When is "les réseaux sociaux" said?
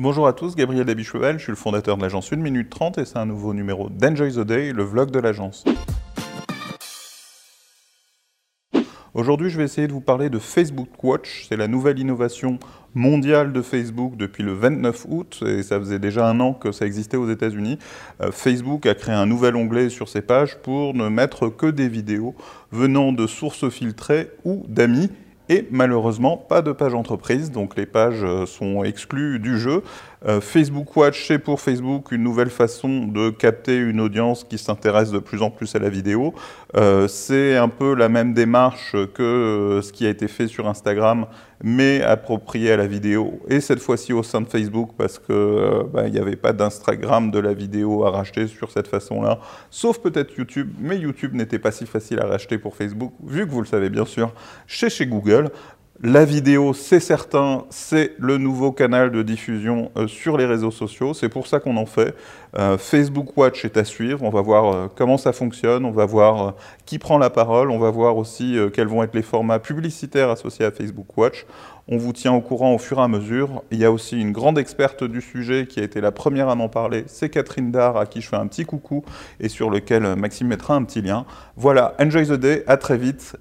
60.36-61.14